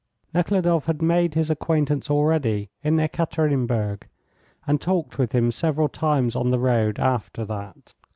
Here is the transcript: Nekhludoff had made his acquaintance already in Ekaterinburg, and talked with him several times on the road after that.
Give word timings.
Nekhludoff 0.33 0.87
had 0.87 0.99
made 1.03 1.35
his 1.35 1.51
acquaintance 1.51 2.09
already 2.09 2.71
in 2.83 2.99
Ekaterinburg, 2.99 4.07
and 4.65 4.81
talked 4.81 5.19
with 5.19 5.31
him 5.31 5.51
several 5.51 5.89
times 5.89 6.35
on 6.35 6.49
the 6.49 6.57
road 6.57 6.97
after 6.97 7.45
that. 7.45 7.93